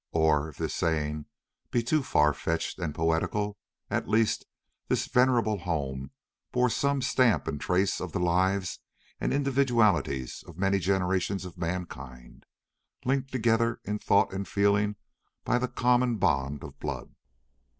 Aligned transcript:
Or, 0.13 0.49
if 0.49 0.57
this 0.57 0.73
saying 0.73 1.27
be 1.69 1.83
too 1.83 2.01
far 2.01 2.33
fetched 2.33 2.79
and 2.79 2.95
poetical, 2.95 3.55
at 3.87 4.05
the 4.05 4.09
least 4.09 4.47
this 4.87 5.05
venerable 5.05 5.59
home 5.59 6.09
bore 6.51 6.71
some 6.71 7.03
stamp 7.03 7.47
and 7.47 7.61
trace 7.61 8.01
of 8.01 8.11
the 8.11 8.19
lives 8.19 8.79
and 9.19 9.31
individualities 9.31 10.43
of 10.47 10.57
many 10.57 10.79
generations 10.79 11.45
of 11.45 11.55
mankind, 11.59 12.47
linked 13.05 13.31
together 13.31 13.79
in 13.85 13.99
thought 13.99 14.33
and 14.33 14.47
feeling 14.47 14.95
by 15.43 15.59
the 15.59 15.67
common 15.67 16.15
bond 16.17 16.63
of 16.63 16.79
blood. 16.79 17.13